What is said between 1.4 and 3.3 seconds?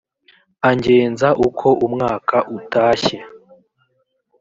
uko umwaka utashye